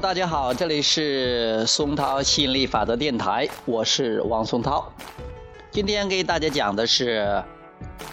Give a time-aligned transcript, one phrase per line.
[0.00, 4.90] 大家好，这里是松涛吸引力法则电台，我是王松涛。
[5.70, 7.44] 今天给大家讲的是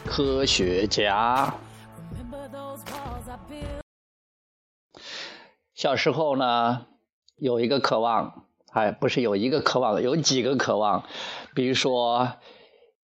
[0.06, 1.54] 科学家。
[5.74, 6.88] 小时候呢，
[7.38, 11.06] 有一个渴望，哎，不是有一个渴望，有几个渴望。
[11.56, 12.33] 比如说，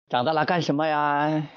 [0.08, 1.50] 长大了干什么呀？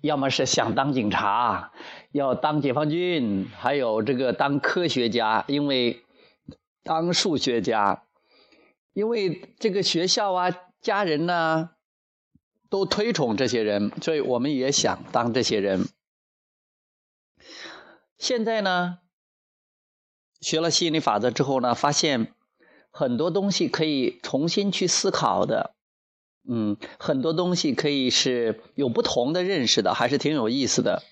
[0.00, 1.72] 要么是想当警察，
[2.10, 6.03] 要当解放军，还有这个当科学家，因为
[6.84, 8.04] 当数学家，
[8.92, 11.70] 因为这个学校啊，家人呢。
[12.70, 15.86] 都推崇这些人，所以我们也想当这些人。
[18.18, 18.98] 现在呢，
[20.40, 22.34] 学了吸引力法则之后呢，发现
[22.90, 25.76] 很多东西可以重新去思考的，
[26.48, 31.04] 嗯，很多东西可以是有不同的认识的，还是挺有意思的。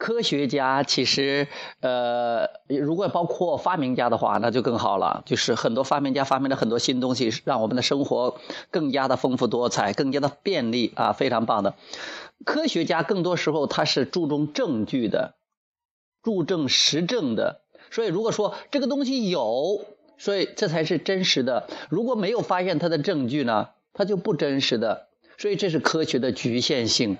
[0.00, 1.46] 科学家其实，
[1.80, 5.22] 呃，如果包括发明家的话，那就更好了。
[5.26, 11.74] 就是很多发明家发明了很多新东西，让我们的生活更加的丰富多彩，更加的便利啊，非常棒的。
[12.46, 15.34] 科学家更多时候他是注重证据的，
[16.22, 17.60] 注重实证的。
[17.90, 19.84] 所以如果说这个东西有，
[20.16, 21.68] 所以这才是真实的。
[21.90, 25.08] 如果没有发现它的证据呢，它就不真实的。
[25.36, 27.18] 所以这是科学的局限性。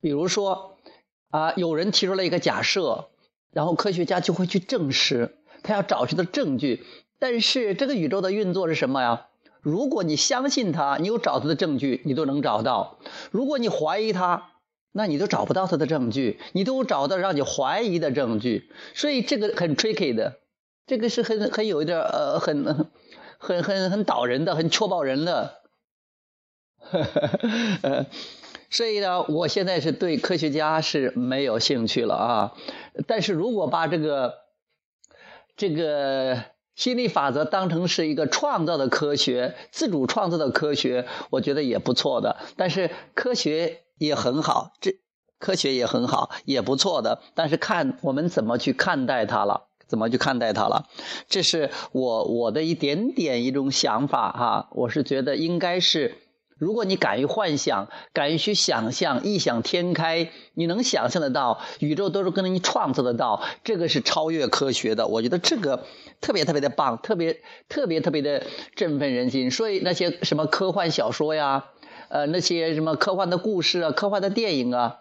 [0.00, 0.75] 比如说。
[1.30, 3.08] 啊，有人提出了一个假设，
[3.52, 6.84] 然后科学家就会去证实，他要找出的证据。
[7.18, 9.26] 但是这个宇宙的运作是什么呀？
[9.60, 12.98] 如果你相信他，你有找他的证据，你都能找到；
[13.30, 14.52] 如果你怀疑他，
[14.92, 18.70] 那你都找不到他的证据，你都找到让你怀疑的证据。
[18.94, 20.38] 所以这个很 tricky 的，
[20.86, 22.88] 这个是很很有一点呃，很
[23.38, 25.62] 很很很导人的，很戳爆人的。
[27.82, 28.06] 呃。
[28.70, 32.52] 所以呢，我现在是对科学家是没有兴趣了啊。
[33.06, 34.34] 但是如果把这个
[35.56, 36.42] 这个
[36.74, 42.36] 心理法则当成是一个创造的科学、自主创造的科学，我觉得也不错的。
[42.56, 44.96] 但是科学也很好，这
[45.38, 47.20] 科学也很好，也不错的。
[47.34, 50.88] 但是看我们怎么去看待它了，怎么去看待它了，
[51.28, 54.68] 这是我我的一点点一种想法哈。
[54.72, 56.18] 我是觉得应该是。
[56.58, 65.06] 如果你敢于幻想，敢于去想象，异想天开，你能想象得到宇宙都是跟着你创造得到，这个是超越科学的。
[65.06, 65.84] 我觉得这个
[66.22, 68.42] 特别特别的棒，特别特别特别的
[68.74, 69.50] 振奋人心。
[69.50, 71.66] 所以那些什么科幻小说呀，
[72.08, 75.00] 呃，那些什么科幻的故事啊，科幻的电影啊，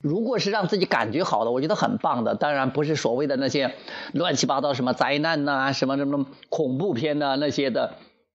[0.00, 2.36] 如果是让自己感觉好的，我觉得很棒的。
[2.36, 3.74] 当然不是所谓的那些
[4.12, 7.94] 乱七八糟什么灾难呐，什么什么恐怖片呐那些的。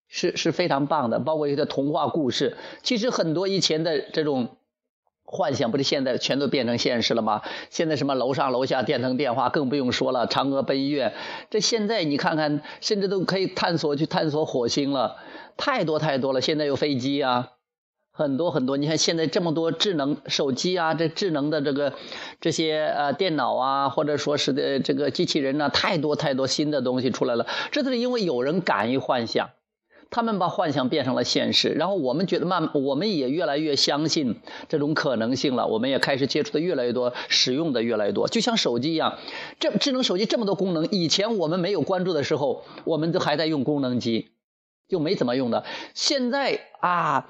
[0.09, 2.57] 是是非常棒的，包括一些童话故事。
[2.81, 4.57] 其实很多以前的这种
[5.23, 7.43] 幻想，不是现在全都变成现实了吗？
[7.69, 11.13] 现在什么楼上楼下电灯电话更不用说了，嫦娥奔月，
[11.51, 15.17] 这现在你看看，甚至都可以探索去探索火星了，
[15.55, 16.41] 太多太多了。
[16.41, 17.51] 现在有飞机啊，
[18.11, 18.77] 很多很多。
[18.77, 21.93] 你看现在这么多智能手机啊，这智能的这个
[22.41, 27.45] 这些呃电脑啊，或者说是的这个机器人呢，太多太多新的东西出来了。
[27.71, 29.51] 这都是因为有人敢于幻想。
[30.11, 34.37] 他们把幻想变成了现实，然后我们觉得慢，我们也越来越相信
[34.67, 35.67] 这种可能性了。
[35.67, 38.27] 我们也开始接触的越来越多，使用的越来越多。
[38.27, 39.19] 就像手机一样，
[39.59, 44.31] 这智能手机这么多功能，以前我们没有关注的时候，我们都还在用功能机，
[44.87, 45.63] 就没怎么用的。
[45.93, 47.29] 现在啊，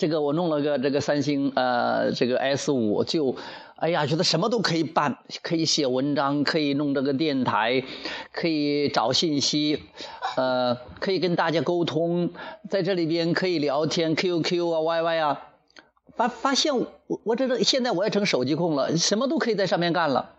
[0.00, 3.36] 这个我弄了个这个三星呃这个 S 五就。
[3.82, 7.82] 哎呀，觉得什么都可以办，可以写文章，可以弄这个电台，
[8.30, 9.82] 可以找信息，
[10.36, 12.28] 呃，可以跟大家沟通，
[12.68, 15.48] 在这里边可以聊天，QQ 啊，YY 啊，
[16.14, 16.86] 发发现我
[17.24, 20.34] 我这个现在我也成手机控了，什么都可以在上面干了，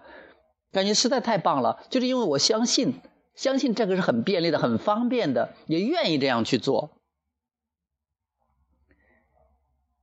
[0.72, 1.80] 感觉实在太棒了。
[1.90, 2.94] 就是因为我相信，
[3.34, 6.92] 相信这个是很便利的，很方便的，也愿意这样去做。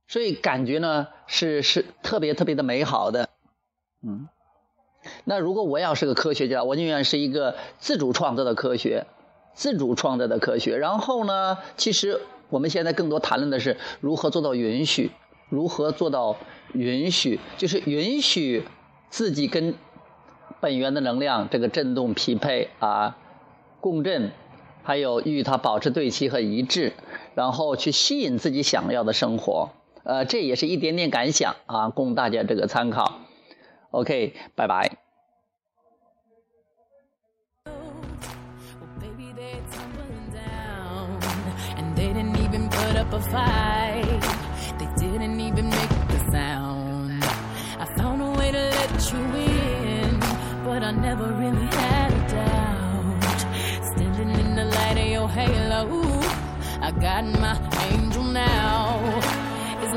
[0.09, 3.29] 所以感觉呢是是特别特别的美好的，
[4.01, 4.27] 嗯，
[5.23, 9.05] 那如果我要是个科学家，我宁愿是一个自主创造的科学，
[9.53, 10.77] 自主创造的科学。
[10.77, 15.11] 然后呢，其实我们现在更多谈论的是如何做到允许，
[15.49, 16.37] 如何做到
[16.73, 18.65] 允许，就是允许
[19.11, 19.75] 自己跟
[20.59, 23.15] 本源的能量这个振动匹配啊，
[23.79, 24.31] 共振，
[24.81, 26.93] 还有与它保持对齐和一致，
[27.35, 29.69] 然后去吸引自己想要的生活。
[30.03, 33.19] 呃，这也是一点点感想啊，供大家这个参考。
[33.91, 34.97] OK，拜拜。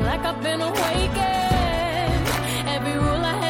[0.03, 2.27] Like I've been awakened.
[2.75, 3.42] Every rule I